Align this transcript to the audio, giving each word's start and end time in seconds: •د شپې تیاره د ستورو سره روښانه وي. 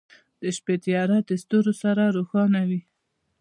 •د 0.41 0.43
شپې 0.57 0.75
تیاره 0.83 1.17
د 1.29 1.31
ستورو 1.41 1.73
سره 1.81 2.03
روښانه 2.17 2.61
وي. 2.69 2.81